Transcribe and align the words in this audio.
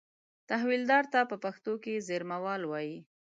تحویلدار 0.49 1.03
ته 1.13 1.19
په 1.29 1.35
پښتو 1.43 1.73
کې 1.83 2.03
زېرمهوال 2.07 2.61
وایي. 2.65 2.97